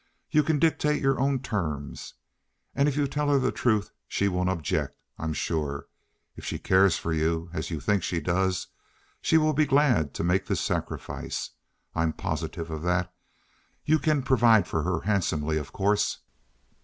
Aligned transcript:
You 0.31 0.41
can 0.41 0.57
dictate 0.57 0.99
your 0.99 1.19
own 1.19 1.41
terms. 1.41 2.15
And 2.73 2.89
if 2.89 2.97
you 2.97 3.05
tell 3.07 3.29
her 3.29 3.37
the 3.37 3.51
truth 3.51 3.91
she 4.07 4.27
won't 4.27 4.49
object, 4.49 4.97
I'm 5.19 5.31
sure. 5.31 5.89
If 6.35 6.43
she 6.43 6.57
cares 6.57 6.97
for 6.97 7.13
you, 7.13 7.51
as 7.53 7.69
you 7.69 7.79
think 7.79 8.01
she 8.01 8.19
does, 8.19 8.65
she 9.21 9.37
will 9.37 9.53
be 9.53 9.67
glad 9.67 10.15
to 10.15 10.23
make 10.23 10.47
this 10.47 10.59
sacrifice. 10.59 11.51
I'm 11.93 12.13
positive 12.13 12.71
of 12.71 12.81
that. 12.81 13.13
You 13.85 13.99
can 13.99 14.23
provide 14.23 14.67
for 14.67 14.81
her 14.81 15.01
handsomely, 15.01 15.57
of 15.57 15.71
course." 15.71 16.17